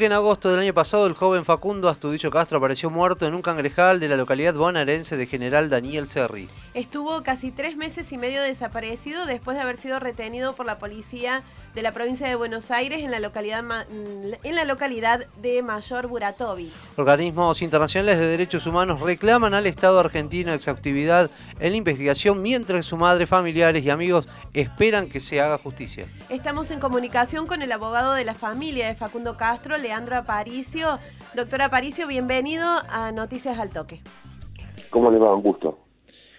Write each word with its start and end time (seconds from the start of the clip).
En 0.00 0.12
agosto 0.12 0.48
del 0.48 0.60
año 0.60 0.72
pasado, 0.72 1.08
el 1.08 1.14
joven 1.14 1.44
Facundo 1.44 1.88
Astudillo 1.88 2.30
Castro 2.30 2.58
apareció 2.58 2.88
muerto 2.88 3.26
en 3.26 3.34
un 3.34 3.42
cangrejal 3.42 3.98
de 3.98 4.06
la 4.06 4.14
localidad 4.14 4.54
bonaerense 4.54 5.16
de 5.16 5.26
General 5.26 5.68
Daniel 5.68 6.06
Serri. 6.06 6.46
Estuvo 6.72 7.24
casi 7.24 7.50
tres 7.50 7.76
meses 7.76 8.12
y 8.12 8.16
medio 8.16 8.40
desaparecido 8.40 9.26
después 9.26 9.56
de 9.56 9.64
haber 9.64 9.76
sido 9.76 9.98
retenido 9.98 10.52
por 10.54 10.66
la 10.66 10.78
policía 10.78 11.42
de 11.74 11.82
la 11.82 11.90
provincia 11.90 12.28
de 12.28 12.36
Buenos 12.36 12.70
Aires 12.70 13.02
en 13.02 13.10
la 13.10 13.18
localidad, 13.18 13.64
en 13.90 14.54
la 14.54 14.64
localidad 14.64 15.26
de 15.42 15.62
Mayor 15.64 16.06
Buratovich. 16.06 16.72
Organismos 16.96 17.60
internacionales 17.60 18.20
de 18.20 18.28
derechos 18.28 18.68
humanos 18.68 19.00
reclaman 19.00 19.52
al 19.52 19.66
Estado 19.66 19.98
argentino 19.98 20.52
exhaustividad 20.52 21.28
en 21.58 21.72
la 21.72 21.76
investigación 21.76 22.40
mientras 22.40 22.86
su 22.86 22.96
madre, 22.96 23.26
familiares 23.26 23.84
y 23.84 23.90
amigos 23.90 24.28
esperan 24.54 25.08
que 25.08 25.18
se 25.18 25.40
haga 25.40 25.58
justicia. 25.58 26.06
Estamos 26.28 26.70
en 26.70 26.78
comunicación 26.78 27.48
con 27.48 27.62
el 27.62 27.72
abogado 27.72 28.12
de 28.12 28.24
la 28.24 28.34
familia 28.34 28.86
de 28.86 28.94
Facundo 28.94 29.36
Castro, 29.36 29.76
Leandro 29.88 30.16
Aparicio. 30.16 30.98
Doctor 31.34 31.62
Aparicio, 31.62 32.06
bienvenido 32.06 32.66
a 32.90 33.10
Noticias 33.10 33.58
al 33.58 33.70
Toque. 33.70 34.02
¿Cómo 34.90 35.10
le 35.10 35.16
va? 35.16 35.34
Un 35.34 35.42
gusto. 35.42 35.78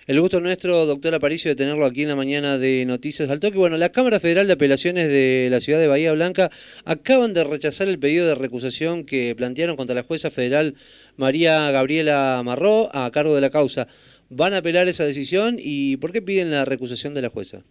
El 0.06 0.22
gusto 0.22 0.40
nuestro, 0.40 0.86
doctor 0.86 1.16
Aparicio, 1.16 1.50
de 1.50 1.56
tenerlo 1.56 1.88
aquí 1.88 2.04
en 2.04 2.10
la 2.10 2.16
mañana 2.16 2.60
de 2.60 2.86
Noticias 2.86 3.28
al 3.28 3.40
Toque. 3.40 3.58
Bueno, 3.58 3.76
la 3.78 3.90
Cámara 3.90 4.20
Federal 4.20 4.46
de 4.46 4.54
Apelaciones 4.54 5.08
de 5.08 5.48
la 5.50 5.62
ciudad 5.62 5.80
de 5.80 5.88
Bahía 5.88 6.12
Blanca 6.12 6.52
acaban 6.86 7.34
de 7.34 7.44
rechazar 7.44 7.88
el 7.88 7.98
pedido 7.98 8.28
de 8.28 8.36
recusación 8.36 9.04
que 9.04 9.34
plantearon 9.36 9.76
contra 9.76 9.96
la 9.96 10.04
jueza 10.04 10.30
federal 10.30 10.76
María 11.18 11.72
Gabriela 11.72 12.40
Marró 12.46 12.96
a 12.96 13.10
cargo 13.10 13.34
de 13.34 13.42
la 13.42 13.50
causa. 13.50 13.88
¿Van 14.30 14.54
a 14.54 14.58
apelar 14.58 14.88
esa 14.88 15.06
decisión 15.06 15.58
y 15.58 15.98
por 15.98 16.12
qué 16.12 16.22
piden 16.22 16.52
la 16.52 16.66
recusación 16.66 17.16
de 17.16 17.24
la 17.24 17.30
jueza? 17.30 17.64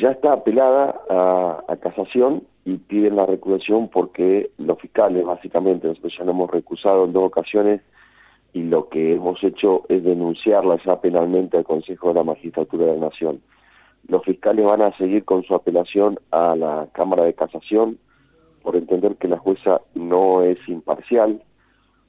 Ya 0.00 0.12
está 0.12 0.32
apelada 0.32 1.02
a, 1.10 1.76
casación 1.76 2.44
y 2.64 2.76
piden 2.78 3.16
la 3.16 3.26
recusación 3.26 3.88
porque 3.88 4.50
los 4.56 4.78
fiscales, 4.78 5.22
básicamente, 5.22 5.86
nosotros 5.86 6.14
ya 6.16 6.24
nos 6.24 6.34
hemos 6.34 6.50
recusado 6.50 7.04
en 7.04 7.12
dos 7.12 7.24
ocasiones 7.24 7.82
y 8.54 8.62
lo 8.62 8.88
que 8.88 9.14
hemos 9.14 9.42
hecho 9.44 9.82
es 9.90 10.02
denunciarla 10.02 10.78
ya 10.82 10.98
penalmente 10.98 11.58
al 11.58 11.64
Consejo 11.64 12.08
de 12.08 12.14
la 12.14 12.24
Magistratura 12.24 12.86
de 12.86 12.94
la 12.94 13.08
Nación. 13.08 13.42
Los 14.08 14.24
fiscales 14.24 14.64
van 14.64 14.80
a 14.80 14.96
seguir 14.96 15.26
con 15.26 15.42
su 15.42 15.54
apelación 15.54 16.18
a 16.30 16.56
la 16.56 16.88
Cámara 16.92 17.24
de 17.24 17.34
Casación 17.34 17.98
por 18.62 18.76
entender 18.76 19.16
que 19.16 19.28
la 19.28 19.38
jueza 19.38 19.82
no 19.94 20.42
es 20.42 20.56
imparcial, 20.68 21.42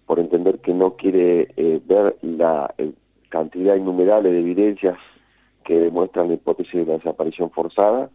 por 0.06 0.20
entender 0.20 0.60
que 0.60 0.74
no 0.74 0.96
quiere 0.96 1.50
eh, 1.58 1.82
ver 1.86 2.16
la 2.22 2.74
eh, 2.78 2.94
cantidad 3.28 3.76
innumerable 3.76 4.32
de 4.32 4.40
evidencias 4.40 4.98
que 5.64 5.80
demuestran 5.80 6.28
la 6.28 6.36
hipótesis 6.36 6.74
de 6.74 6.86
la 6.86 6.98
desaparición 6.98 7.50
forzada, 7.52 8.10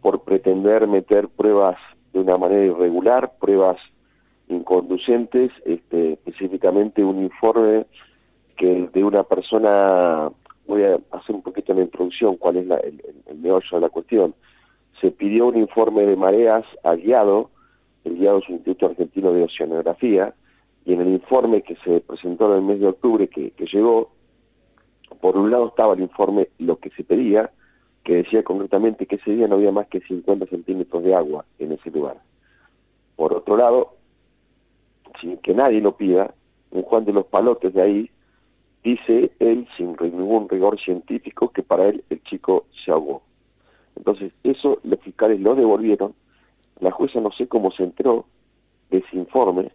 por 0.00 0.22
pretender 0.22 0.86
meter 0.86 1.28
pruebas 1.28 1.76
de 2.12 2.20
una 2.20 2.36
manera 2.38 2.64
irregular, 2.64 3.32
pruebas 3.38 3.78
inconducentes, 4.48 5.52
este, 5.64 6.14
específicamente 6.14 7.04
un 7.04 7.22
informe 7.22 7.86
que 8.56 8.88
de 8.92 9.04
una 9.04 9.22
persona, 9.22 10.30
voy 10.66 10.82
a 10.82 10.98
hacer 11.12 11.34
un 11.34 11.42
poquito 11.42 11.72
la 11.72 11.82
introducción, 11.82 12.36
cuál 12.36 12.56
es 12.56 12.64
el, 12.64 13.02
el, 13.26 13.38
meollo 13.38 13.68
de 13.72 13.80
la 13.80 13.88
cuestión, 13.88 14.34
se 15.00 15.10
pidió 15.10 15.46
un 15.46 15.56
informe 15.56 16.02
de 16.02 16.16
mareas 16.16 16.64
guiado, 16.98 17.50
el 18.04 18.16
guiado 18.16 18.38
es 18.38 18.48
un 18.48 18.56
Instituto 18.56 18.86
Argentino 18.86 19.32
de 19.32 19.44
Oceanografía, 19.44 20.34
y 20.84 20.94
en 20.94 21.02
el 21.02 21.08
informe 21.08 21.62
que 21.62 21.76
se 21.84 22.00
presentó 22.00 22.50
en 22.50 22.58
el 22.58 22.62
mes 22.62 22.80
de 22.80 22.88
octubre 22.88 23.28
que, 23.28 23.52
que 23.52 23.66
llegó, 23.66 24.10
por 25.20 25.36
un 25.36 25.50
lado 25.50 25.68
estaba 25.68 25.94
el 25.94 26.00
informe 26.00 26.48
lo 26.58 26.76
que 26.76 26.90
se 26.90 27.04
pedía, 27.04 27.50
que 28.04 28.16
decía 28.16 28.42
concretamente 28.42 29.06
que 29.06 29.16
ese 29.16 29.32
día 29.32 29.48
no 29.48 29.56
había 29.56 29.72
más 29.72 29.86
que 29.88 30.00
50 30.00 30.46
centímetros 30.46 31.02
de 31.02 31.14
agua 31.14 31.44
en 31.58 31.72
ese 31.72 31.90
lugar. 31.90 32.18
Por 33.16 33.34
otro 33.34 33.56
lado, 33.56 33.94
sin 35.20 35.36
que 35.38 35.54
nadie 35.54 35.80
lo 35.80 35.96
pida, 35.96 36.34
un 36.70 36.82
Juan 36.82 37.04
de 37.04 37.12
los 37.12 37.26
Palotes 37.26 37.74
de 37.74 37.82
ahí, 37.82 38.10
dice 38.82 39.32
él, 39.38 39.68
sin 39.76 39.96
ningún 40.00 40.48
rigor 40.48 40.80
científico, 40.80 41.50
que 41.50 41.62
para 41.62 41.88
él 41.88 42.04
el 42.08 42.22
chico 42.22 42.66
se 42.84 42.90
ahogó. 42.90 43.22
Entonces, 43.96 44.32
eso 44.44 44.78
los 44.82 45.00
fiscales 45.00 45.40
lo 45.40 45.54
devolvieron, 45.54 46.14
la 46.80 46.90
jueza 46.90 47.20
no 47.20 47.30
sé 47.32 47.46
cómo 47.46 47.70
se 47.72 47.82
enteró 47.82 48.24
de 48.90 48.98
ese 48.98 49.16
informe, 49.16 49.70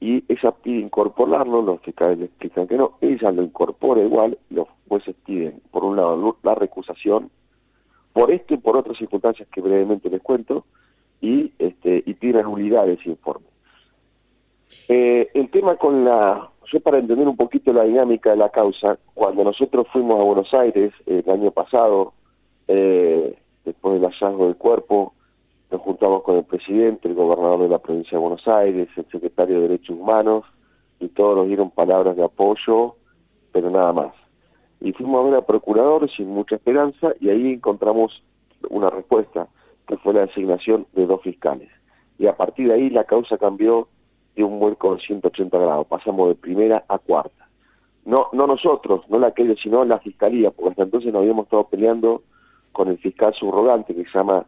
y 0.00 0.24
ella 0.28 0.50
pide 0.52 0.80
incorporarlo, 0.80 1.60
los 1.60 1.80
fiscales 1.82 2.18
le 2.18 2.66
que 2.66 2.76
no, 2.76 2.92
ella 3.02 3.30
lo 3.30 3.42
incorpora 3.42 4.00
igual, 4.00 4.38
los 4.48 4.66
jueces 4.88 5.14
piden, 5.26 5.60
por 5.70 5.84
un 5.84 5.96
lado, 5.96 6.36
la 6.42 6.54
recusación, 6.54 7.30
por 8.14 8.30
esto 8.30 8.54
y 8.54 8.56
por 8.56 8.78
otras 8.78 8.96
circunstancias 8.96 9.46
que 9.52 9.60
brevemente 9.60 10.08
les 10.08 10.22
cuento, 10.22 10.64
y, 11.20 11.52
este, 11.58 12.02
y 12.06 12.14
piden 12.14 12.44
nulidad 12.44 12.86
de 12.86 12.94
ese 12.94 13.10
informe. 13.10 13.46
Eh, 14.88 15.28
el 15.34 15.50
tema 15.50 15.76
con 15.76 16.04
la, 16.04 16.48
yo 16.72 16.80
para 16.80 16.98
entender 16.98 17.28
un 17.28 17.36
poquito 17.36 17.72
la 17.72 17.84
dinámica 17.84 18.30
de 18.30 18.36
la 18.36 18.48
causa, 18.48 18.98
cuando 19.12 19.44
nosotros 19.44 19.86
fuimos 19.92 20.18
a 20.18 20.24
Buenos 20.24 20.52
Aires 20.54 20.92
el 21.04 21.28
año 21.28 21.50
pasado, 21.50 22.14
eh, 22.68 23.36
después 23.66 24.00
del 24.00 24.10
hallazgo 24.10 24.46
del 24.46 24.56
cuerpo, 24.56 25.12
nos 25.70 25.80
juntamos 25.82 26.22
con 26.22 26.36
el 26.36 26.44
presidente, 26.44 27.08
el 27.08 27.14
gobernador 27.14 27.60
de 27.62 27.68
la 27.68 27.78
provincia 27.78 28.12
de 28.12 28.22
Buenos 28.22 28.46
Aires, 28.48 28.88
el 28.96 29.06
secretario 29.10 29.56
de 29.56 29.68
Derechos 29.68 29.96
Humanos, 29.96 30.44
y 30.98 31.08
todos 31.08 31.36
nos 31.36 31.46
dieron 31.46 31.70
palabras 31.70 32.16
de 32.16 32.24
apoyo, 32.24 32.96
pero 33.52 33.70
nada 33.70 33.92
más. 33.92 34.12
Y 34.80 34.92
fuimos 34.92 35.20
a 35.20 35.24
ver 35.24 35.34
al 35.34 35.44
procurador 35.44 36.10
sin 36.10 36.28
mucha 36.28 36.56
esperanza 36.56 37.12
y 37.20 37.28
ahí 37.28 37.52
encontramos 37.52 38.22
una 38.68 38.90
respuesta, 38.90 39.48
que 39.86 39.96
fue 39.98 40.14
la 40.14 40.26
designación 40.26 40.86
de 40.92 41.06
dos 41.06 41.22
fiscales. 41.22 41.68
Y 42.18 42.26
a 42.26 42.36
partir 42.36 42.68
de 42.68 42.74
ahí 42.74 42.90
la 42.90 43.04
causa 43.04 43.38
cambió 43.38 43.88
de 44.36 44.44
un 44.44 44.58
vuelco 44.58 44.94
de 44.94 45.00
180 45.02 45.56
grados, 45.58 45.86
pasamos 45.86 46.28
de 46.28 46.34
primera 46.34 46.84
a 46.88 46.98
cuarta. 46.98 47.48
No, 48.04 48.28
no 48.32 48.46
nosotros, 48.46 49.02
no 49.08 49.18
la 49.18 49.32
que 49.32 49.54
sino 49.56 49.84
la 49.84 49.98
fiscalía, 49.98 50.50
porque 50.50 50.70
hasta 50.70 50.82
entonces 50.82 51.12
nos 51.12 51.20
habíamos 51.20 51.44
estado 51.44 51.64
peleando 51.68 52.22
con 52.72 52.88
el 52.88 52.98
fiscal 52.98 53.34
subrogante 53.34 53.94
que 53.94 54.04
se 54.04 54.18
llama 54.18 54.46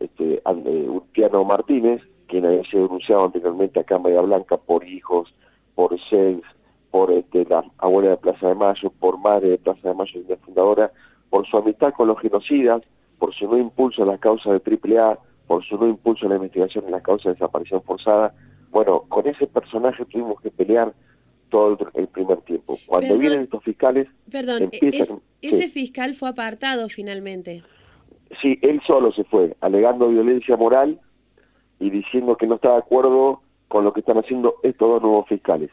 este, 0.00 0.42
Urtiano 0.88 1.44
Martínez, 1.44 2.02
quien 2.26 2.46
había 2.46 2.64
sido 2.64 2.84
denunciado 2.84 3.26
anteriormente 3.26 3.80
acá 3.80 3.96
en 3.96 4.02
Bahía 4.02 4.20
Blanca 4.22 4.56
por 4.56 4.84
hijos, 4.86 5.32
por 5.74 5.98
sex, 6.08 6.42
por 6.90 7.10
este, 7.12 7.44
la 7.44 7.64
abuela 7.78 8.10
de 8.10 8.16
Plaza 8.16 8.48
de 8.48 8.54
Mayo, 8.54 8.90
por 8.98 9.18
madre 9.18 9.50
de 9.50 9.58
Plaza 9.58 9.88
de 9.88 9.94
Mayo 9.94 10.20
y 10.20 10.28
la 10.28 10.36
fundadora, 10.38 10.92
por 11.28 11.46
su 11.46 11.56
amistad 11.56 11.92
con 11.92 12.08
los 12.08 12.18
genocidas, 12.20 12.82
por 13.18 13.34
su 13.34 13.46
no 13.46 13.58
impulso 13.58 14.02
en 14.02 14.08
las 14.08 14.20
causas 14.20 14.60
de 14.62 14.98
AAA, 14.98 15.18
por 15.46 15.64
su 15.64 15.76
no 15.76 15.86
impulso 15.86 16.24
en 16.24 16.30
la 16.30 16.36
investigación 16.36 16.84
en 16.86 16.92
las 16.92 17.02
causas 17.02 17.24
de 17.24 17.32
desaparición 17.32 17.82
forzada. 17.82 18.34
Bueno, 18.70 19.04
con 19.08 19.26
ese 19.26 19.46
personaje 19.46 20.04
tuvimos 20.06 20.40
que 20.40 20.50
pelear 20.50 20.92
todo 21.50 21.76
el 21.94 22.06
primer 22.08 22.38
tiempo. 22.42 22.78
Cuando 22.86 23.18
vienen 23.18 23.42
estos 23.42 23.62
fiscales... 23.64 24.06
Perdón, 24.30 24.70
ese 25.42 25.68
fiscal 25.68 26.14
fue 26.14 26.28
apartado 26.28 26.88
finalmente. 26.88 27.62
Sí, 28.40 28.58
él 28.62 28.80
solo 28.86 29.12
se 29.12 29.24
fue, 29.24 29.56
alegando 29.60 30.08
violencia 30.08 30.56
moral 30.56 31.00
y 31.80 31.90
diciendo 31.90 32.36
que 32.36 32.46
no 32.46 32.56
está 32.56 32.72
de 32.72 32.78
acuerdo 32.78 33.40
con 33.68 33.84
lo 33.84 33.92
que 33.92 34.00
están 34.00 34.18
haciendo 34.18 34.56
estos 34.62 34.88
dos 34.88 35.02
nuevos 35.02 35.26
fiscales. 35.28 35.70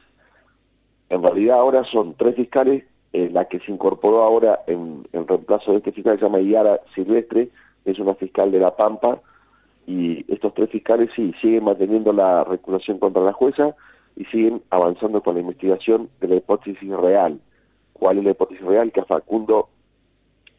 En 1.10 1.22
realidad 1.22 1.60
ahora 1.60 1.84
son 1.86 2.16
tres 2.16 2.36
fiscales, 2.36 2.84
eh, 3.14 3.30
la 3.32 3.46
que 3.46 3.60
se 3.60 3.72
incorporó 3.72 4.24
ahora 4.24 4.62
en, 4.68 5.06
reemplazo 5.14 5.72
de 5.72 5.78
este 5.78 5.92
fiscal 5.92 6.18
se 6.18 6.26
llama 6.26 6.40
Iara 6.40 6.82
Silvestre, 6.94 7.50
es 7.86 8.00
una 8.00 8.16
fiscal 8.16 8.52
de 8.52 8.60
La 8.60 8.76
Pampa, 8.76 9.22
y 9.86 10.26
estos 10.32 10.54
tres 10.54 10.70
fiscales 10.70 11.10
sí, 11.16 11.34
siguen 11.42 11.64
manteniendo 11.64 12.12
la 12.12 12.44
recusación 12.44 13.00
contra 13.00 13.22
la 13.22 13.32
jueza 13.34 13.76
y 14.18 14.26
siguen 14.26 14.62
avanzando 14.70 15.22
con 15.22 15.36
la 15.36 15.42
investigación 15.42 16.10
de 16.20 16.28
la 16.28 16.36
hipótesis 16.36 16.90
real. 16.90 17.40
¿Cuál 17.94 18.18
es 18.18 18.26
la 18.26 18.32
hipótesis 18.32 18.66
real? 18.66 18.92
Que 18.92 19.00
a 19.00 19.06
Facundo 19.06 19.70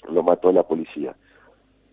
lo 0.08 0.22
mató 0.22 0.50
la 0.52 0.62
policía. 0.62 1.14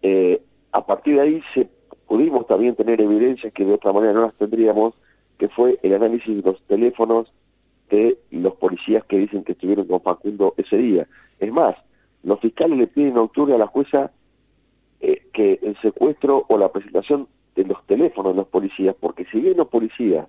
Eh, 0.07 0.39
a 0.71 0.85
partir 0.85 1.15
de 1.15 1.21
ahí 1.21 1.43
se, 1.55 1.67
pudimos 2.05 2.45
también 2.45 2.75
tener 2.75 3.01
evidencias 3.01 3.51
que 3.51 3.65
de 3.65 3.73
otra 3.73 3.91
manera 3.91 4.13
no 4.13 4.21
las 4.21 4.35
tendríamos, 4.35 4.93
que 5.39 5.49
fue 5.49 5.79
el 5.81 5.95
análisis 5.95 6.43
de 6.43 6.51
los 6.51 6.61
teléfonos 6.67 7.33
de 7.89 8.19
los 8.29 8.53
policías 8.53 9.03
que 9.05 9.17
dicen 9.17 9.43
que 9.43 9.53
estuvieron 9.53 9.87
con 9.87 10.01
Facundo 10.01 10.53
ese 10.57 10.77
día. 10.77 11.07
Es 11.39 11.51
más, 11.51 11.75
los 12.21 12.39
fiscales 12.39 12.77
le 12.77 12.85
piden 12.85 13.13
en 13.13 13.17
octubre 13.17 13.55
a 13.55 13.57
la 13.57 13.65
jueza 13.65 14.11
eh, 14.99 15.23
que 15.33 15.59
el 15.63 15.75
secuestro 15.81 16.45
o 16.49 16.57
la 16.59 16.71
presentación 16.71 17.27
de 17.55 17.63
los 17.63 17.83
teléfonos 17.87 18.33
de 18.33 18.41
los 18.41 18.47
policías, 18.47 18.95
porque 18.99 19.25
si 19.31 19.39
bien 19.39 19.57
los 19.57 19.69
policías 19.69 20.27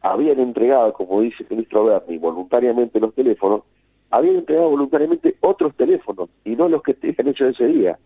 habían 0.00 0.40
entregado, 0.40 0.94
como 0.94 1.20
dice 1.20 1.42
el 1.42 1.50
ministro 1.50 1.84
Berni, 1.84 2.16
voluntariamente 2.16 3.00
los 3.00 3.12
teléfonos, 3.12 3.64
habían 4.08 4.36
entregado 4.36 4.70
voluntariamente 4.70 5.36
otros 5.40 5.74
teléfonos 5.74 6.30
y 6.42 6.56
no 6.56 6.70
los 6.70 6.82
que 6.82 6.94
tenían 6.94 7.28
hecho 7.28 7.46
ese 7.46 7.66
día 7.66 7.98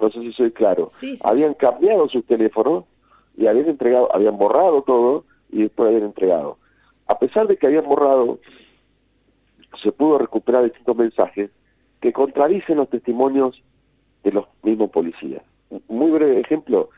no 0.00 0.10
sé 0.10 0.20
si 0.20 0.32
soy 0.32 0.50
claro, 0.50 0.90
habían 1.22 1.54
cambiado 1.54 2.08
sus 2.08 2.24
teléfonos 2.26 2.84
y 3.36 3.46
habían 3.46 3.68
entregado, 3.68 4.14
habían 4.14 4.38
borrado 4.38 4.82
todo 4.82 5.24
y 5.50 5.62
después 5.62 5.88
habían 5.88 6.04
entregado. 6.04 6.58
A 7.06 7.18
pesar 7.18 7.46
de 7.46 7.56
que 7.56 7.66
habían 7.66 7.86
borrado, 7.86 8.38
se 9.82 9.92
pudo 9.92 10.18
recuperar 10.18 10.64
distintos 10.64 10.96
mensajes 10.96 11.50
que 12.00 12.12
contradicen 12.12 12.78
los 12.78 12.88
testimonios 12.88 13.62
de 14.24 14.32
los 14.32 14.46
mismos 14.62 14.90
policías. 14.90 15.42
Muy 15.88 16.10
breve 16.10 16.40
ejemplo, 16.40 16.90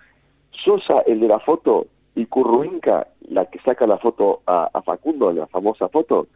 Sosa, 0.65 1.01
el 1.07 1.21
de 1.21 1.29
la 1.29 1.39
foto, 1.39 1.87
y 2.15 2.27
Curruinca, 2.27 3.07
la 3.29 3.47
que 3.47 3.61
saca 3.61 3.87
la 3.87 3.99
foto 3.99 4.43
a, 4.47 4.71
a 4.73 4.83
Facundo, 4.83 5.33
la 5.33 5.47
famosa 5.47 5.89
foto, 5.89 6.27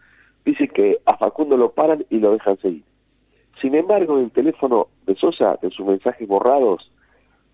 dice 0.44 0.68
que 0.68 0.98
a 1.04 1.16
Facundo 1.16 1.56
lo 1.56 1.72
paran 1.72 2.04
y 2.08 2.18
lo 2.18 2.32
dejan 2.32 2.58
seguir. 2.58 2.84
Sin 3.62 3.76
embargo, 3.76 4.18
en 4.18 4.24
el 4.24 4.30
teléfono 4.32 4.88
de 5.06 5.14
Sosa, 5.14 5.56
en 5.62 5.70
sus 5.70 5.86
mensajes 5.86 6.26
borrados, 6.26 6.90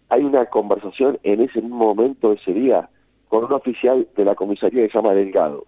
hay 0.08 0.25
una 0.25 0.46
conversación 0.46 1.19
en 1.22 1.43
ese 1.43 1.60
mismo 1.60 1.94
momento, 1.94 2.32
ese 2.32 2.55
día, 2.55 2.88
con 3.28 3.44
un 3.44 3.52
oficial 3.52 4.08
de 4.16 4.25
la 4.25 4.34
comisaría 4.34 4.82
que 4.82 4.88
se 4.88 4.99
llama 4.99 5.12
Delgado. 5.12 5.66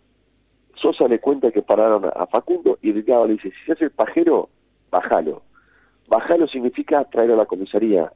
Sosa 0.76 1.06
le 1.08 1.18
cuenta 1.18 1.50
que 1.50 1.60
pararon 1.60 2.06
a 2.06 2.26
Facundo 2.26 2.78
y 2.80 2.92
Delgado 2.92 3.26
le 3.26 3.34
dice, 3.34 3.50
si 3.50 3.66
se 3.66 3.72
hace 3.72 3.84
el 3.84 3.90
pajero, 3.90 4.48
bájalo. 4.90 5.42
Bájalo 6.08 6.48
significa 6.48 7.04
traer 7.04 7.32
a 7.32 7.36
la 7.36 7.44
comisaría. 7.44 8.10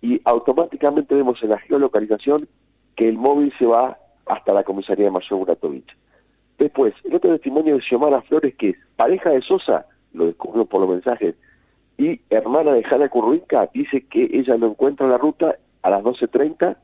Y 0.00 0.20
automáticamente 0.24 1.16
vemos 1.16 1.42
en 1.42 1.50
la 1.50 1.58
geolocalización 1.58 2.46
que 2.94 3.08
el 3.08 3.18
móvil 3.18 3.52
se 3.58 3.66
va 3.66 3.98
hasta 4.26 4.54
la 4.54 4.62
comisaría 4.62 5.06
de 5.06 5.10
Mayor 5.10 5.40
Buratovich. 5.40 5.96
Después, 6.58 6.94
el 7.02 7.16
otro 7.16 7.32
testimonio 7.32 7.74
de 7.74 7.82
Xiomara 7.82 8.22
Flores, 8.22 8.54
que 8.54 8.70
es 8.70 8.76
pareja 8.94 9.30
de 9.30 9.42
Sosa, 9.42 9.86
lo 10.12 10.26
descubrió 10.26 10.64
por 10.64 10.80
los 10.80 10.90
mensajes, 10.90 11.34
y 11.98 12.20
hermana 12.30 12.72
de 12.72 12.82
Jana 12.82 13.08
Curruinca, 13.08 13.68
dice 13.72 14.06
que 14.06 14.28
ella 14.32 14.56
lo 14.56 14.68
encuentra 14.68 15.06
en 15.06 15.12
la 15.12 15.18
ruta 15.18 15.56
a 15.82 15.90
las 15.90 16.02
12.30 16.02 16.76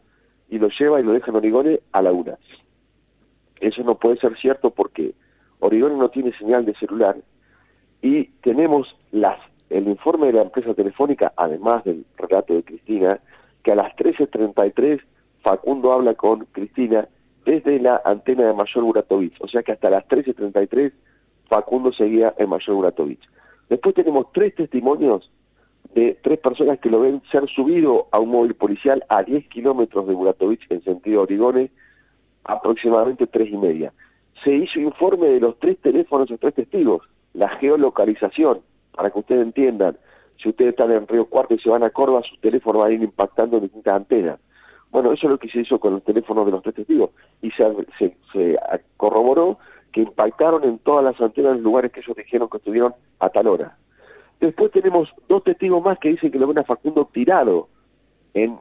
y 0.51 0.59
lo 0.59 0.69
lleva 0.69 1.01
y 1.01 1.05
lo 1.05 1.13
deja 1.13 1.31
en 1.31 1.37
Origone 1.37 1.81
a 1.93 2.03
la 2.03 2.13
una. 2.13 2.39
Eso 3.61 3.83
no 3.83 3.95
puede 3.95 4.19
ser 4.19 4.37
cierto 4.37 4.71
porque 4.71 5.15
Origone 5.61 5.97
no 5.97 6.11
tiene 6.11 6.37
señal 6.37 6.67
de 6.67 6.75
celular 6.75 7.17
y 8.03 8.25
tenemos 8.43 8.95
las, 9.11 9.39
el 9.71 9.89
informe 9.89 10.27
de 10.27 10.35
la 10.35 10.43
empresa 10.43 10.75
telefónica, 10.75 11.33
además 11.37 11.83
del 11.85 12.05
relato 12.19 12.55
de 12.55 12.63
Cristina, 12.63 13.19
que 13.63 13.73
a 13.73 13.77
las 13.77 13.97
13.33 13.97 15.01
Facundo 15.43 15.93
habla 15.93 16.15
con 16.15 16.45
Cristina 16.53 17.09
desde 17.45 17.81
la 17.81 18.03
antena 18.05 18.45
de 18.45 18.53
Mayor 18.53 18.85
Buratovich, 18.85 19.41
o 19.41 19.49
sea 19.49 19.63
que 19.63 19.73
hasta 19.73 19.89
las 19.89 20.07
13.33 20.09 20.93
Facundo 21.49 21.93
seguía 21.93 22.35
en 22.39 22.49
Mayor 22.49 22.77
Buratovich. 22.77 23.23
Después 23.69 23.95
tenemos 23.95 24.27
tres 24.33 24.55
testimonios 24.55 25.31
de 25.95 26.19
tres 26.23 26.39
personas 26.39 26.79
que 26.79 26.91
lo 26.91 27.01
ven 27.01 27.23
ser 27.31 27.49
subido 27.49 28.09
a 28.11 28.19
un 28.19 28.31
móvil 28.31 28.55
policial 28.55 29.05
a 29.09 29.23
10 29.23 29.49
kilómetros 29.49 30.07
de 30.07 30.15
Buratovich 30.15 30.67
en 30.71 30.83
sentido 30.83 31.23
Origone, 31.23 31.71
aproximadamente 32.45 33.27
tres 33.27 33.49
y 33.51 33.57
media. 33.57 33.93
Se 34.45 34.55
hizo 34.55 34.79
informe 34.79 35.29
de 35.29 35.41
los 35.41 35.59
tres 35.59 35.79
teléfonos 35.79 36.29
de 36.29 36.39
tres 36.39 36.55
testigos, 36.55 37.03
la 37.33 37.49
geolocalización, 37.49 38.61
para 38.95 39.11
que 39.11 39.19
ustedes 39.19 39.43
entiendan, 39.43 39.97
si 40.43 40.51
ustedes 40.51 40.71
están 40.71 40.93
en 40.93 41.09
Río 41.09 41.27
Cuarto 41.27 41.55
y 41.55 41.59
se 41.59 41.71
van 41.71 41.83
a 41.83 41.91
Córdoba, 41.91 42.23
sus 42.29 42.41
teléfonos 42.41 42.83
van 42.83 42.91
a 42.91 42.95
ir 42.95 43.03
impactando 43.03 43.57
en 43.57 43.65
distintas 43.65 43.95
antenas. 43.95 44.39
Bueno, 44.91 45.13
eso 45.13 45.27
es 45.27 45.31
lo 45.31 45.39
que 45.39 45.49
se 45.49 45.61
hizo 45.61 45.79
con 45.81 45.95
el 45.95 46.03
teléfono 46.03 46.45
de 46.45 46.53
los 46.53 46.63
tres 46.63 46.77
testigos 46.77 47.11
y 47.43 47.51
se, 47.51 48.17
se, 48.33 48.59
corroboró 48.97 49.59
que 49.93 50.03
impactaron 50.03 50.65
en 50.65 50.79
todas 50.79 51.05
las 51.05 51.21
antenas 51.21 51.53
en 51.53 51.57
los 51.57 51.65
lugares 51.65 51.93
que 51.93 52.01
ellos 52.01 52.17
dijeron 52.17 52.49
que 52.49 52.59
estuvieron 52.59 52.95
a 53.19 53.29
tal 53.29 53.47
hora. 53.49 53.77
Después 54.41 54.71
tenemos 54.71 55.09
dos 55.29 55.43
testigos 55.45 55.83
más 55.83 55.99
que 55.99 56.11
dicen 56.11 56.31
que 56.31 56.39
lo 56.39 56.47
ven 56.47 56.59
a 56.59 56.65
Facundo 56.65 57.09
tirado 57.13 57.69
en 58.35 58.59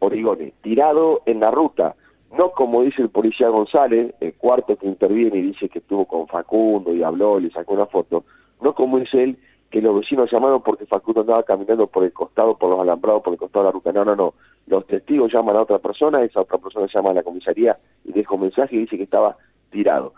Origone, 0.00 0.52
tirado 0.62 1.22
en 1.24 1.40
la 1.40 1.50
ruta, 1.50 1.96
no 2.36 2.50
como 2.52 2.82
dice 2.82 3.02
el 3.02 3.08
policía 3.08 3.48
González, 3.48 4.14
el 4.20 4.34
cuarto 4.34 4.76
que 4.76 4.86
interviene 4.86 5.38
y 5.38 5.42
dice 5.42 5.68
que 5.68 5.78
estuvo 5.78 6.06
con 6.06 6.26
Facundo 6.28 6.94
y 6.94 7.02
habló 7.02 7.38
y 7.38 7.44
le 7.44 7.50
sacó 7.50 7.74
una 7.74 7.86
foto, 7.86 8.24
no 8.60 8.74
como 8.74 8.98
dice 8.98 9.22
él 9.22 9.38
que 9.72 9.80
los 9.80 9.98
vecinos 9.98 10.30
llamaron 10.30 10.62
porque 10.62 10.84
Facundo 10.84 11.22
andaba 11.22 11.42
caminando 11.42 11.86
por 11.86 12.04
el 12.04 12.12
costado, 12.12 12.56
por 12.58 12.70
los 12.70 12.80
alambrados, 12.80 13.22
por 13.22 13.32
el 13.32 13.38
costado 13.38 13.64
de 13.64 13.68
la 13.68 13.72
ruta. 13.72 13.90
No, 13.90 14.04
no, 14.04 14.14
no. 14.14 14.34
Los 14.66 14.86
testigos 14.86 15.32
llaman 15.32 15.56
a 15.56 15.62
otra 15.62 15.78
persona, 15.78 16.22
esa 16.22 16.42
otra 16.42 16.58
persona 16.58 16.86
llama 16.92 17.10
a 17.10 17.14
la 17.14 17.22
comisaría 17.22 17.78
y 18.04 18.12
deja 18.12 18.34
un 18.34 18.42
mensaje 18.42 18.76
y 18.76 18.80
dice 18.80 18.98
que 18.98 19.04
estaba 19.04 19.36
tirado. 19.70 20.12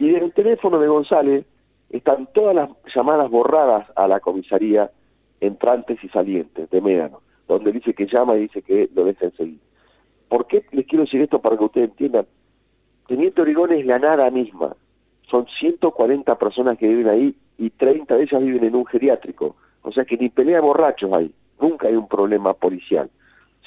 Y 0.00 0.14
en 0.14 0.24
el 0.24 0.32
teléfono 0.32 0.78
de 0.78 0.88
González 0.88 1.44
están 1.90 2.26
todas 2.32 2.54
las 2.56 2.70
llamadas 2.94 3.28
borradas 3.28 3.86
a 3.94 4.08
la 4.08 4.18
comisaría, 4.18 4.90
entrantes 5.42 6.02
y 6.02 6.08
salientes 6.08 6.70
de 6.70 6.80
Médano, 6.80 7.20
donde 7.46 7.70
dice 7.70 7.92
que 7.92 8.06
llama 8.06 8.34
y 8.36 8.44
dice 8.44 8.62
que 8.62 8.88
lo 8.94 9.04
deja 9.04 9.30
seguir. 9.32 9.60
¿Por 10.26 10.46
qué 10.46 10.64
les 10.72 10.86
quiero 10.86 11.04
decir 11.04 11.20
esto 11.20 11.42
para 11.42 11.58
que 11.58 11.64
ustedes 11.64 11.90
entiendan? 11.90 12.26
Teniente 13.08 13.42
Origón 13.42 13.72
es 13.72 13.84
la 13.84 13.98
nada 13.98 14.30
misma. 14.30 14.74
Son 15.30 15.46
140 15.46 16.34
personas 16.38 16.78
que 16.78 16.88
viven 16.88 17.08
ahí 17.08 17.34
y 17.58 17.68
30 17.68 18.16
de 18.16 18.22
ellas 18.22 18.42
viven 18.42 18.64
en 18.64 18.76
un 18.76 18.86
geriátrico. 18.86 19.56
O 19.82 19.92
sea 19.92 20.06
que 20.06 20.16
ni 20.16 20.30
pelea 20.30 20.62
borrachos 20.62 21.12
hay, 21.12 21.30
nunca 21.60 21.88
hay 21.88 21.96
un 21.96 22.08
problema 22.08 22.54
policial. 22.54 23.10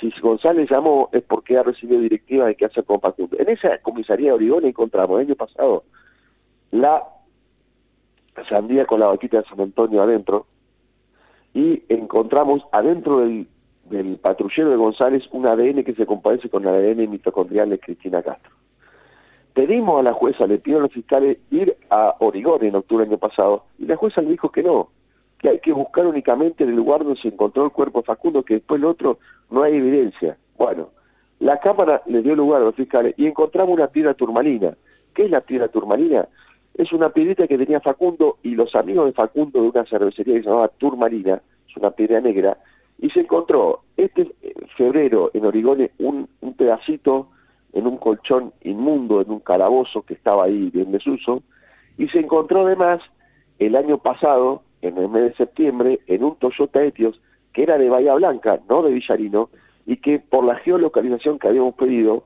Si 0.01 0.09
González 0.19 0.67
llamó 0.67 1.09
es 1.11 1.21
porque 1.21 1.59
ha 1.59 1.63
recibido 1.63 2.01
directiva 2.01 2.47
de 2.47 2.55
que 2.55 2.65
hace 2.65 2.81
con 2.81 2.99
En 3.37 3.49
esa 3.49 3.77
comisaría 3.83 4.29
de 4.29 4.33
Origón 4.33 4.65
encontramos 4.65 5.19
el 5.19 5.27
año 5.27 5.35
pasado 5.35 5.83
la 6.73 7.03
sandía 8.49 8.85
con 8.85 8.99
la 8.99 9.07
vaquita 9.07 9.37
de 9.37 9.47
San 9.47 9.61
Antonio 9.61 10.01
adentro 10.01 10.47
y 11.53 11.83
encontramos 11.87 12.63
adentro 12.71 13.19
del, 13.19 13.47
del 13.91 14.17
patrullero 14.17 14.71
de 14.71 14.75
González 14.75 15.23
un 15.31 15.45
ADN 15.45 15.83
que 15.83 15.93
se 15.93 16.07
compadece 16.07 16.49
con 16.49 16.63
el 16.63 16.69
ADN 16.69 17.11
mitocondrial 17.11 17.69
de 17.69 17.79
Cristina 17.79 18.23
Castro. 18.23 18.51
Pedimos 19.53 19.99
a 19.99 20.03
la 20.03 20.13
jueza, 20.13 20.47
le 20.47 20.57
pidieron 20.57 20.81
a 20.81 20.87
los 20.87 20.93
fiscales 20.93 21.37
ir 21.51 21.77
a 21.91 22.15
Origón 22.19 22.63
en 22.63 22.75
octubre 22.75 23.05
del 23.05 23.11
año 23.11 23.19
pasado, 23.19 23.65
y 23.77 23.85
la 23.85 23.95
jueza 23.95 24.23
le 24.23 24.29
dijo 24.29 24.51
que 24.51 24.63
no, 24.63 24.89
que 25.37 25.49
hay 25.49 25.59
que 25.59 25.73
buscar 25.73 26.07
únicamente 26.07 26.63
en 26.63 26.71
el 26.71 26.75
lugar 26.75 27.03
donde 27.03 27.21
se 27.21 27.27
encontró 27.27 27.65
el 27.65 27.71
cuerpo 27.71 28.01
Facundo, 28.01 28.41
que 28.41 28.55
después 28.55 28.79
el 28.79 28.85
otro 28.85 29.19
no 29.51 29.61
hay 29.61 29.75
evidencia. 29.75 30.37
Bueno, 30.57 30.89
la 31.39 31.59
Cámara 31.59 32.01
le 32.07 32.23
dio 32.23 32.35
lugar 32.35 32.63
a 32.63 32.65
los 32.65 32.73
fiscales 32.73 33.13
y 33.15 33.27
encontramos 33.27 33.75
una 33.75 33.89
piedra 33.89 34.15
turmalina. 34.15 34.75
¿Qué 35.13 35.25
es 35.25 35.29
la 35.29 35.41
piedra 35.41 35.67
turmalina? 35.67 36.27
Es 36.75 36.91
una 36.91 37.09
piedrita 37.09 37.47
que 37.47 37.57
tenía 37.57 37.79
Facundo 37.79 38.37
y 38.43 38.55
los 38.55 38.73
amigos 38.75 39.05
de 39.05 39.13
Facundo 39.13 39.61
de 39.61 39.69
una 39.69 39.85
cervecería 39.85 40.35
que 40.35 40.43
se 40.43 40.49
llamaba 40.49 40.69
Turmalina, 40.69 41.41
es 41.69 41.77
una 41.77 41.91
piedra 41.91 42.19
negra, 42.19 42.57
y 42.99 43.09
se 43.09 43.21
encontró 43.21 43.81
este 43.97 44.31
febrero 44.77 45.29
en 45.33 45.45
Origone 45.45 45.91
un, 45.99 46.27
un 46.41 46.53
pedacito 46.53 47.29
en 47.73 47.87
un 47.87 47.97
colchón 47.97 48.53
inmundo, 48.61 49.21
en 49.21 49.31
un 49.31 49.39
calabozo 49.39 50.03
que 50.03 50.13
estaba 50.13 50.45
ahí 50.45 50.71
en 50.73 50.91
desuso, 50.91 51.43
y 51.97 52.07
se 52.07 52.19
encontró 52.19 52.65
además 52.65 53.01
el 53.59 53.75
año 53.75 53.97
pasado, 53.97 54.63
en 54.81 54.97
el 54.97 55.09
mes 55.09 55.23
de 55.23 55.35
septiembre, 55.35 55.99
en 56.07 56.23
un 56.23 56.35
Toyota 56.35 56.83
Etios, 56.83 57.19
que 57.53 57.63
era 57.63 57.77
de 57.77 57.89
Bahía 57.89 58.15
Blanca, 58.15 58.59
no 58.69 58.83
de 58.83 58.91
Villarino, 58.91 59.49
y 59.85 59.97
que 59.97 60.19
por 60.19 60.43
la 60.43 60.55
geolocalización 60.55 61.39
que 61.39 61.47
habíamos 61.47 61.75
pedido, 61.75 62.25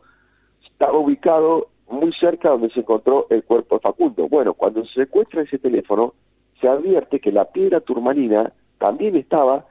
estaba 0.66 0.98
ubicado 0.98 1.68
muy 1.90 2.12
cerca 2.14 2.50
donde 2.50 2.70
se 2.70 2.82
encontró 2.82 3.28
el 3.30 3.44
cuerpo 3.44 3.76
de 3.76 3.82
Facundo. 3.82 4.28
Bueno, 4.28 4.54
cuando 4.54 4.86
se 4.86 5.06
secuestra 5.06 5.42
ese 5.42 5.58
teléfono, 5.58 6.14
se 6.60 6.68
advierte 6.68 7.20
que 7.20 7.32
la 7.32 7.46
piedra 7.46 7.80
turmalina 7.82 8.52
también 8.78 9.16
estaba, 9.16 9.66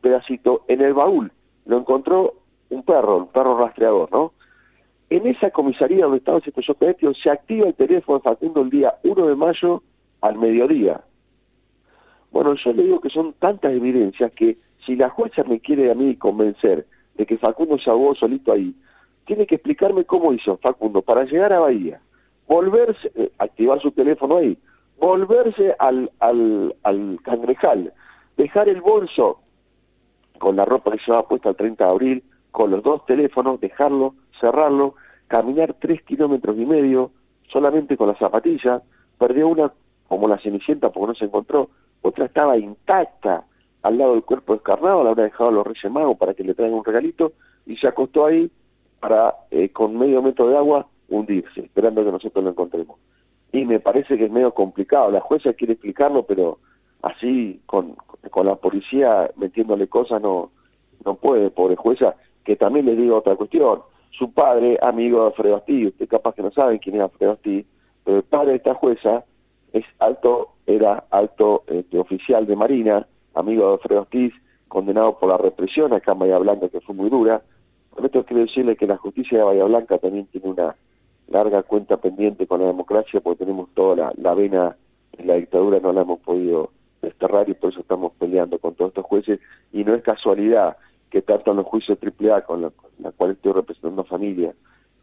pedacito, 0.00 0.64
en 0.68 0.80
el 0.80 0.94
baúl. 0.94 1.32
Lo 1.66 1.78
encontró 1.78 2.34
un 2.70 2.82
perro, 2.82 3.18
un 3.18 3.28
perro 3.28 3.58
rastreador, 3.58 4.10
¿no? 4.12 4.32
En 5.10 5.26
esa 5.26 5.50
comisaría 5.50 6.04
donde 6.04 6.18
estaba 6.18 6.38
ese 6.38 6.52
Toyota 6.52 6.86
se 7.20 7.30
activa 7.30 7.66
el 7.66 7.74
teléfono 7.74 8.18
de 8.18 8.22
Facundo 8.22 8.62
el 8.62 8.70
día 8.70 8.94
1 9.02 9.26
de 9.26 9.34
mayo 9.34 9.82
al 10.20 10.38
mediodía. 10.38 11.02
Bueno, 12.30 12.54
yo 12.54 12.72
le 12.72 12.84
digo 12.84 13.00
que 13.00 13.10
son 13.10 13.32
tantas 13.34 13.72
evidencias 13.72 14.30
que 14.32 14.58
si 14.86 14.94
la 14.94 15.10
jueza 15.10 15.42
me 15.42 15.58
quiere 15.58 15.90
a 15.90 15.94
mí 15.94 16.14
convencer 16.16 16.86
de 17.14 17.26
que 17.26 17.38
Facundo 17.38 17.76
se 17.78 17.90
ahogó 17.90 18.14
solito 18.14 18.52
ahí, 18.52 18.74
tiene 19.30 19.46
que 19.46 19.54
explicarme 19.54 20.04
cómo 20.04 20.32
hizo 20.32 20.56
Facundo 20.56 21.02
para 21.02 21.22
llegar 21.22 21.52
a 21.52 21.60
Bahía, 21.60 22.00
volverse, 22.48 23.12
eh, 23.14 23.30
activar 23.38 23.80
su 23.80 23.92
teléfono 23.92 24.38
ahí, 24.38 24.58
volverse 24.98 25.72
al, 25.78 26.10
al, 26.18 26.74
al 26.82 27.20
cangrejal, 27.22 27.92
dejar 28.36 28.68
el 28.68 28.80
bolso 28.80 29.38
con 30.40 30.56
la 30.56 30.64
ropa 30.64 30.90
que 30.90 30.98
llevaba 31.06 31.28
puesta 31.28 31.50
el 31.50 31.54
30 31.54 31.84
de 31.84 31.90
abril, 31.92 32.24
con 32.50 32.72
los 32.72 32.82
dos 32.82 33.06
teléfonos, 33.06 33.60
dejarlo, 33.60 34.16
cerrarlo, 34.40 34.96
caminar 35.28 35.76
tres 35.78 36.02
kilómetros 36.02 36.58
y 36.58 36.66
medio 36.66 37.12
solamente 37.52 37.96
con 37.96 38.08
la 38.08 38.16
zapatilla, 38.16 38.82
perdió 39.16 39.46
una 39.46 39.72
como 40.08 40.26
la 40.26 40.38
cenicienta 40.38 40.90
porque 40.90 41.06
no 41.06 41.14
se 41.14 41.26
encontró, 41.26 41.70
otra 42.02 42.24
estaba 42.24 42.58
intacta 42.58 43.44
al 43.82 43.96
lado 43.96 44.14
del 44.14 44.24
cuerpo 44.24 44.54
descarnado, 44.54 45.04
la 45.04 45.10
habrá 45.10 45.22
dejado 45.22 45.52
los 45.52 45.64
Reyes 45.64 45.92
Magos 45.92 46.18
para 46.18 46.34
que 46.34 46.42
le 46.42 46.54
traigan 46.54 46.78
un 46.78 46.84
regalito, 46.84 47.34
y 47.64 47.76
se 47.76 47.86
acostó 47.86 48.26
ahí 48.26 48.50
para, 49.00 49.34
eh, 49.50 49.70
con 49.70 49.98
medio 49.98 50.22
metro 50.22 50.48
de 50.48 50.56
agua, 50.56 50.86
hundirse, 51.08 51.60
esperando 51.60 52.04
que 52.04 52.12
nosotros 52.12 52.44
lo 52.44 52.50
encontremos. 52.50 52.98
Y 53.52 53.64
me 53.64 53.80
parece 53.80 54.16
que 54.16 54.26
es 54.26 54.30
medio 54.30 54.54
complicado, 54.54 55.10
la 55.10 55.20
jueza 55.20 55.54
quiere 55.54 55.72
explicarlo, 55.72 56.24
pero 56.24 56.58
así, 57.02 57.60
con, 57.66 57.96
con 58.30 58.46
la 58.46 58.56
policía 58.56 59.30
metiéndole 59.36 59.88
cosas, 59.88 60.22
no, 60.22 60.50
no 61.04 61.14
puede, 61.14 61.50
pobre 61.50 61.76
jueza, 61.76 62.14
que 62.44 62.56
también 62.56 62.86
le 62.86 62.94
digo 62.94 63.16
otra 63.16 63.36
cuestión, 63.36 63.80
su 64.10 64.32
padre, 64.32 64.78
amigo 64.82 65.20
de 65.20 65.26
Alfredo 65.28 65.56
Asti, 65.56 65.86
usted 65.86 66.08
capaz 66.08 66.34
que 66.34 66.42
no 66.42 66.50
saben 66.50 66.78
quién 66.78 66.96
es 66.96 67.02
Alfredo 67.02 67.32
Asti, 67.32 67.66
pero 68.04 68.18
el 68.18 68.22
padre 68.24 68.50
de 68.50 68.56
esta 68.56 68.74
jueza 68.74 69.24
es 69.72 69.84
alto, 69.98 70.52
era 70.66 71.04
alto 71.10 71.64
este, 71.66 71.98
oficial 71.98 72.46
de 72.46 72.56
Marina, 72.56 73.06
amigo 73.34 73.66
de 73.66 73.72
Alfredo 73.74 74.02
Asti, 74.02 74.32
condenado 74.68 75.18
por 75.18 75.28
la 75.28 75.38
represión 75.38 75.92
acá 75.92 76.12
en 76.12 76.18
Bahía 76.20 76.38
Blanca, 76.38 76.68
que 76.68 76.80
fue 76.80 76.94
muy 76.94 77.10
dura, 77.10 77.42
con 78.00 78.06
esto 78.06 78.24
quiero 78.24 78.46
decirle 78.46 78.76
que 78.76 78.86
la 78.86 78.96
justicia 78.96 79.36
de 79.36 79.44
Bahía 79.44 79.64
Blanca 79.64 79.98
también 79.98 80.24
tiene 80.24 80.48
una 80.48 80.74
larga 81.28 81.62
cuenta 81.64 81.98
pendiente 81.98 82.46
con 82.46 82.62
la 82.62 82.68
democracia 82.68 83.20
porque 83.20 83.44
tenemos 83.44 83.68
toda 83.74 83.94
la, 83.94 84.12
la 84.16 84.32
vena 84.32 84.74
en 85.18 85.26
la 85.26 85.34
dictadura, 85.34 85.80
no 85.80 85.92
la 85.92 86.00
hemos 86.00 86.18
podido 86.20 86.70
desterrar 87.02 87.50
y 87.50 87.52
por 87.54 87.72
eso 87.72 87.80
estamos 87.80 88.12
peleando 88.18 88.58
con 88.58 88.74
todos 88.74 88.92
estos 88.92 89.04
jueces. 89.04 89.38
Y 89.70 89.84
no 89.84 89.94
es 89.94 90.02
casualidad 90.02 90.78
que 91.10 91.20
tanto 91.20 91.50
en 91.50 91.58
los 91.58 91.66
juicios 91.66 91.98
AAA 92.02 92.40
con 92.46 92.62
la, 92.62 92.72
la 93.00 93.12
cual 93.12 93.32
estoy 93.32 93.52
representando 93.52 94.00
a 94.00 94.06
familia 94.06 94.54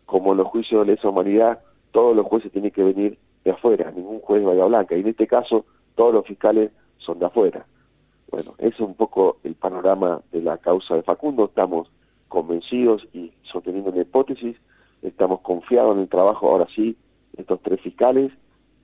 como 0.08 0.32
en 0.32 0.40
los 0.40 0.48
juicios 0.48 0.84
de 0.84 0.96
lesa 0.96 1.10
humanidad 1.10 1.60
todos 1.92 2.16
los 2.16 2.26
jueces 2.26 2.52
tienen 2.52 2.72
que 2.72 2.84
venir 2.84 3.20
de 3.44 3.52
afuera, 3.52 3.92
ningún 3.92 4.22
juez 4.22 4.42
de 4.42 4.48
Bahía 4.48 4.66
Blanca. 4.66 4.98
Y 4.98 5.02
en 5.02 5.10
este 5.10 5.28
caso 5.28 5.68
todos 5.94 6.16
los 6.16 6.26
fiscales 6.26 6.72
son 6.98 7.20
de 7.20 7.28
afuera. 7.28 7.64
Bueno, 8.32 8.56
ese 8.58 8.70
es 8.70 8.80
un 8.80 8.96
poco 8.96 9.38
el 9.44 9.54
panorama 9.54 10.20
de 10.32 10.42
la 10.42 10.58
causa 10.58 10.96
de 10.96 11.04
Facundo, 11.04 11.46
estamos 11.46 11.92
convencidos 12.28 13.08
y 13.14 13.32
sosteniendo 13.44 13.92
una 13.92 14.02
hipótesis, 14.02 14.56
estamos 15.02 15.42
confiados 15.42 15.96
en 15.96 16.04
el 16.04 16.10
trabajo 16.10 16.50
ahora 16.50 16.68
sí, 16.76 16.96
estos 17.38 17.62
tres 17.62 17.82
fiscales, 17.82 18.32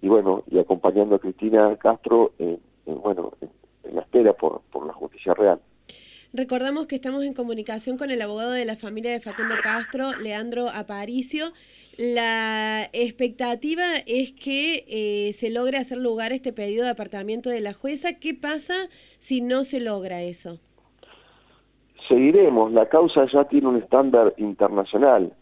y 0.01 0.07
bueno, 0.07 0.43
y 0.50 0.59
acompañando 0.59 1.15
a 1.15 1.19
Cristina 1.19 1.75
Castro 1.77 2.33
en, 2.38 2.59
bueno, 2.85 3.33
en, 3.41 3.95
la 3.95 4.01
espera 4.01 4.33
por, 4.33 4.62
por 4.71 4.85
la 4.85 4.93
justicia 4.93 5.33
real. 5.33 5.59
Recordamos 6.35 6.88
que 6.88 6.95
estamos 6.95 7.23
en 7.23 7.35
comunicación 7.35 7.97
con 7.97 8.09
el 8.09 8.19
abogado 8.19 8.51
de 8.51 8.65
la 8.65 8.75
familia 8.75 9.12
de 9.12 9.19
Facundo 9.19 9.53
Castro, 9.62 10.13
Leandro 10.13 10.67
Aparicio. 10.67 11.53
La 11.95 12.89
expectativa 12.91 13.97
es 14.07 14.31
que 14.31 14.83
eh, 14.88 15.33
se 15.33 15.51
logre 15.51 15.77
hacer 15.77 16.00
lugar 16.00 16.33
este 16.33 16.51
pedido 16.51 16.85
de 16.85 16.89
apartamiento 16.89 17.51
de 17.51 17.62
la 17.62 17.73
jueza. 17.73 18.13
¿Qué 18.13 18.33
pasa 18.33 18.89
si 19.19 19.41
no 19.41 19.63
se 19.63 19.79
logra 19.79 20.23
eso? 20.23 20.59
Seguiremos. 22.13 22.72
La 22.72 22.86
causa 22.89 23.25
ya 23.25 23.46
tiene 23.46 23.70
un 23.70 23.77
estándar 23.77 24.36
internacional. 24.38 25.34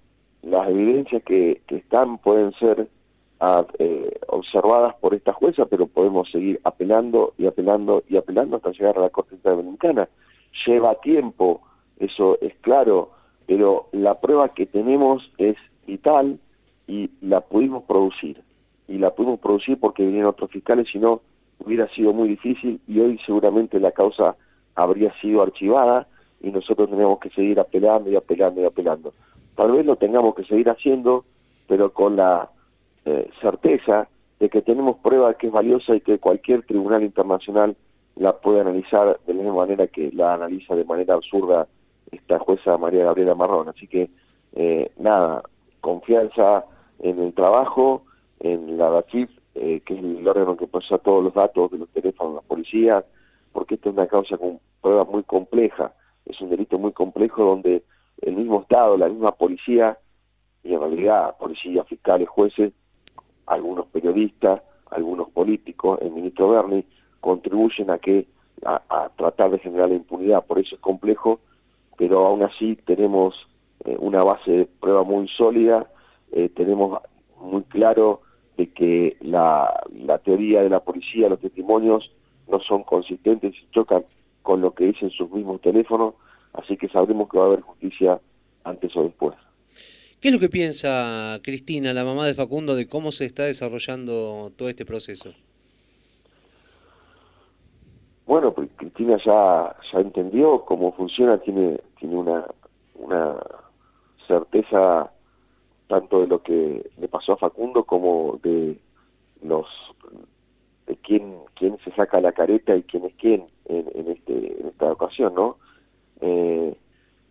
Las 0.42 0.70
evidencias 0.70 1.22
que, 1.24 1.62
están 1.68 2.18
pueden 2.18 2.54
ser 2.54 2.88
ah, 3.42 3.66
eh, 3.78 4.18
observadas 4.28 4.96
por 5.02 5.14
esta 5.14 5.34
jueza, 5.34 5.66
pero 5.66 5.88
podemos 5.88 6.32
seguir 6.32 6.62
apelando 6.64 7.34
y 7.38 7.46
apelando 7.46 8.04
y 8.08 8.16
apelando 8.16 8.56
hasta 8.56 8.72
llegar 8.72 8.98
a 8.98 9.02
la 9.02 9.10
Corte 9.10 9.36
Interamericana. 9.36 10.08
Lleva 10.66 10.96
tiempo, 10.96 11.62
eso 12.00 12.38
es 12.40 12.54
claro, 12.62 13.12
pero 13.48 13.90
la 13.92 14.22
prueba 14.22 14.54
que 14.54 14.66
tenemos 14.66 15.30
es 15.38 15.58
vital 15.86 16.40
y 16.88 17.10
la 17.20 17.42
pudimos 17.42 17.84
producir. 17.84 18.42
Y 18.88 18.98
la 18.98 19.14
pudimos 19.14 19.42
producir 19.42 19.78
porque 19.78 20.06
vinieron 20.06 20.30
otros 20.30 20.52
fiscales, 20.52 20.88
si 20.90 21.00
no 21.00 21.20
hubiera 21.60 21.90
sido 21.90 22.14
muy 22.14 22.30
difícil 22.30 22.80
y 22.88 23.02
hoy 23.02 23.20
seguramente 23.26 23.78
la 23.78 23.92
causa 23.92 24.38
habría 24.74 25.14
sido 25.20 25.42
archivada 25.42 26.08
y 26.42 26.52
nosotros 26.52 26.90
tenemos 26.90 27.20
que 27.20 27.30
seguir 27.30 27.60
apelando 27.60 28.10
y 28.10 28.16
apelando 28.16 28.62
y 28.62 28.66
apelando. 28.66 29.14
Tal 29.56 29.72
vez 29.72 29.86
lo 29.86 29.96
tengamos 29.96 30.36
que 30.36 30.44
seguir 30.44 30.70
haciendo, 30.70 31.26
pero 31.68 31.94
con 31.94 32.16
la 32.16 32.50
eh, 33.06 33.30
certeza 33.42 34.08
de 34.40 34.50
que 34.50 34.62
tenemos 34.62 34.98
prueba 34.98 35.36
que 35.36 35.48
es 35.48 35.54
valiosa 35.54 35.96
y 35.96 36.02
que 36.02 36.18
cualquier 36.18 36.64
tribunal 36.64 37.04
internacional 37.04 37.76
la 38.16 38.38
puede 38.38 38.62
analizar 38.62 39.20
de 39.26 39.34
la 39.34 39.44
misma 39.44 39.58
manera 39.58 39.88
que 39.88 40.12
la 40.12 40.34
analiza 40.34 40.76
de 40.76 40.84
manera 40.84 41.14
absurda 41.14 41.68
esta 42.12 42.40
jueza 42.40 42.78
María 42.78 43.06
Gabriela 43.06 43.36
Marrón. 43.36 43.70
Así 43.70 43.88
que, 43.88 44.10
eh, 44.54 44.92
nada, 44.98 45.44
confianza 45.80 46.66
en 47.00 47.20
el 47.20 47.34
trabajo, 47.34 48.04
en 48.40 48.78
la 48.78 48.90
DACIF, 48.90 49.30
eh, 49.56 49.82
que 49.86 49.94
es 49.94 50.00
el 50.00 50.28
órgano 50.28 50.58
que 50.58 50.68
pasa 50.68 50.98
todos 50.98 51.24
los 51.24 51.34
datos 51.34 51.72
de 51.72 51.78
los 51.80 51.90
teléfonos 51.90 52.34
de 52.34 52.36
la 52.38 52.48
policía, 52.48 53.06
porque 53.54 53.76
esta 53.76 53.90
es 53.90 53.96
una 53.96 54.08
causa 54.08 54.38
con 54.38 54.60
pruebas 54.82 55.08
muy 55.08 55.24
compleja, 55.24 55.94
es 56.26 56.40
un 56.42 56.50
delito 56.50 56.78
muy 56.78 56.92
complejo 56.92 57.44
donde 57.44 57.84
el 58.22 58.36
mismo 58.36 58.62
Estado, 58.62 58.98
la 58.98 59.10
misma 59.10 59.32
policía, 59.34 59.98
y 60.64 60.74
en 60.74 60.80
realidad 60.80 61.38
policía, 61.38 61.84
fiscales, 61.84 62.30
jueces, 62.30 62.74
algunos 63.48 63.88
periodistas, 63.88 64.62
algunos 64.90 65.30
políticos, 65.30 66.00
el 66.02 66.12
ministro 66.12 66.50
Berni, 66.50 66.86
contribuyen 67.20 67.90
a 67.90 67.98
que 67.98 68.28
a, 68.64 69.10
tratar 69.16 69.52
de 69.52 69.60
generar 69.60 69.90
la 69.90 69.96
impunidad. 69.96 70.46
Por 70.46 70.60
eso 70.60 70.76
es 70.76 70.82
complejo, 70.82 71.40
pero 71.98 72.26
aún 72.26 72.44
así 72.44 72.76
tenemos 72.76 73.36
eh, 73.86 73.96
una 74.00 74.24
base 74.24 74.52
de 74.52 74.66
prueba 74.66 75.04
muy 75.04 75.28
sólida, 75.30 75.88
eh, 76.32 76.50
tenemos 76.50 77.00
muy 77.40 77.64
claro 77.64 78.22
de 78.58 78.72
que 78.72 79.18
la, 79.22 79.84
la 79.92 80.20
teoría 80.20 80.62
de 80.62 80.70
la 80.70 80.82
policía, 80.82 81.30
los 81.30 81.40
testimonios, 81.40 82.12
no 82.48 82.60
son 82.60 82.84
consistentes 82.84 83.56
y 83.56 83.72
chocan 83.72 84.06
con 84.52 84.60
lo 84.60 84.74
que 84.74 84.84
dicen 84.84 85.10
sus 85.12 85.32
mismos 85.32 85.62
teléfonos, 85.62 86.16
así 86.52 86.76
que 86.76 86.90
sabremos 86.90 87.30
que 87.30 87.38
va 87.38 87.46
a 87.46 87.48
haber 87.48 87.62
justicia 87.62 88.20
antes 88.66 88.94
o 88.98 89.04
después. 89.04 89.34
¿Qué 90.20 90.28
es 90.28 90.34
lo 90.34 90.42
que 90.42 90.50
piensa 90.50 91.40
Cristina, 91.42 91.94
la 91.94 92.04
mamá 92.04 92.26
de 92.26 92.34
Facundo, 92.34 92.76
de 92.76 92.86
cómo 92.86 93.14
se 93.14 93.24
está 93.24 93.44
desarrollando 93.44 94.52
todo 94.58 94.68
este 94.68 94.86
proceso? 94.86 95.34
Bueno, 98.26 98.54
pues 98.54 98.68
Cristina 98.76 99.18
ya, 99.26 99.74
ya 99.94 100.00
entendió 100.02 100.66
cómo 100.66 100.92
funciona, 100.92 101.38
tiene, 101.38 101.80
tiene 101.98 102.18
una, 102.18 102.46
una 102.96 103.38
certeza 104.28 105.14
tanto 105.88 106.20
de 106.20 106.28
lo 106.28 106.44
que 106.44 106.92
le 107.00 107.08
pasó 107.08 107.32
a 107.32 107.38
Facundo 107.38 107.86
como 107.86 108.38
de 108.44 108.78
los 109.44 109.66
de 110.88 110.96
quién 110.98 111.36
quién 111.56 111.78
se 111.84 111.92
saca 111.92 112.22
la 112.22 112.32
careta 112.32 112.76
y 112.76 112.84
quién 112.84 113.06
es 113.06 113.14
quién 113.16 113.46
en, 113.66 113.86
en 113.94 114.12
este 114.12 114.60
en 114.60 114.68
esta 114.68 114.92
ocasión 114.92 115.34
no 115.36 115.58
eh, 116.22 116.76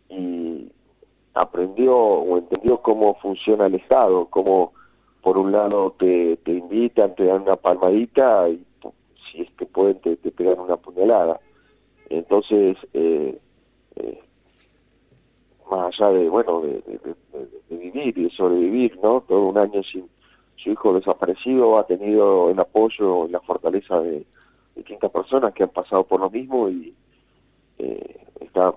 y 0.09 0.73
aprendió 1.35 1.97
o 1.97 2.39
entendió 2.39 2.79
cómo 2.79 3.15
funciona 3.17 3.67
el 3.67 3.75
Estado 3.75 4.27
cómo 4.27 4.73
por 5.23 5.37
un 5.37 5.53
lado 5.53 5.95
te, 5.99 6.37
te 6.39 6.53
invitan 6.53 7.15
te 7.15 7.25
dan 7.25 7.43
una 7.43 7.57
palmadita 7.57 8.49
y 8.49 8.65
si 9.31 9.43
es 9.43 9.51
que 9.53 9.67
pueden 9.67 10.01
te, 10.01 10.17
te 10.17 10.31
pegan 10.31 10.59
una 10.59 10.77
puñalada. 10.77 11.41
Entonces 12.09 12.77
eh, 12.93 13.39
eh, 13.97 14.21
más 15.71 15.95
allá 16.01 16.11
de 16.13 16.29
bueno 16.29 16.63
de, 16.63 16.83
vivir 17.71 18.19
y 18.19 18.25
de 18.25 18.31
sobrevivir 18.31 18.99
no 19.03 19.23
todo 19.27 19.47
un 19.47 19.59
año 19.59 19.83
sin 19.85 20.09
su 20.63 20.71
hijo 20.71 20.95
desaparecido 20.95 21.79
ha 21.79 21.87
tenido 21.87 22.51
el 22.51 22.59
apoyo 22.59 23.27
y 23.27 23.31
la 23.31 23.41
fortaleza 23.41 24.01
de 24.01 24.25
distintas 24.77 25.11
personas 25.11 25.53
que 25.55 25.65
han 25.65 25.71
pasado 25.71 26.05
por 26.05 26.21
lo 26.21 26.31
mismo 26.31 26.69
y 26.69 26.95
eh, 27.79 28.27
está 28.41 28.75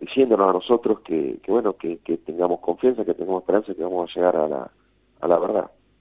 diciéndonos 0.00 0.50
a 0.50 0.52
nosotros 0.52 1.00
que, 1.00 1.40
bueno 1.46 1.74
que, 1.74 1.98
tengamos 2.24 2.60
confianza 2.60 3.04
que 3.04 3.14
tengamos 3.14 3.42
esperanza 3.42 3.74
que 3.74 3.82
vamos 3.82 4.10
a 4.10 4.14
llegar 4.14 4.36
a 4.36 5.28
la 5.28 5.38
verdad 5.38 5.70